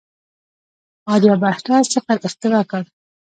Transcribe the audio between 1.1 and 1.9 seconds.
آریابهټا